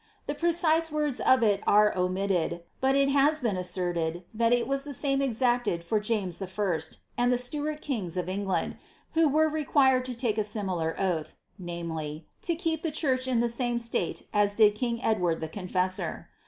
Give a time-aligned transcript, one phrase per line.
[0.25, 4.67] The pr*> CIM words of it are omitted, but it has been asserlecl that it
[4.67, 6.47] waa thf •ante exarted from James L
[7.19, 8.77] and the Stuarl kings of England,
[9.13, 13.47] who wert required to lake a similar oath— viz., to keep the church in the
[13.47, 16.29] same Mkie as did king Edward the Confessor.'